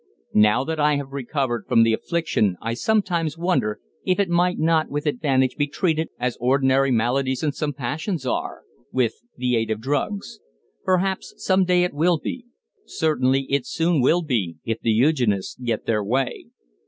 Now 0.33 0.63
that 0.63 0.79
I 0.79 0.95
have 0.95 1.11
recovered 1.13 1.65
from 1.67 1.83
the 1.83 1.93
affliction 1.93 2.57
I 2.59 2.73
sometimes 2.73 3.37
wonder 3.37 3.79
if 4.03 4.19
it 4.19 4.29
might 4.29 4.57
not 4.57 4.89
with 4.89 5.05
advantage 5.05 5.57
be 5.57 5.67
treated 5.67 6.09
as 6.17 6.39
ordinary 6.41 6.89
maladies 6.89 7.43
and 7.43 7.53
some 7.53 7.71
passions 7.71 8.25
are 8.25 8.63
with 8.91 9.21
the 9.37 9.55
aid 9.55 9.69
of 9.69 9.79
drugs. 9.79 10.39
Perhaps 10.83 11.35
some 11.37 11.65
day 11.65 11.83
it 11.83 11.93
will 11.93 12.17
be. 12.17 12.45
Certainly 12.83 13.43
it 13.51 13.67
soon 13.67 14.01
will 14.01 14.23
be 14.23 14.55
if 14.65 14.79
the 14.79 14.89
eugenists 14.89 15.55
get 15.63 15.85
their 15.85 16.03
way. 16.03 16.45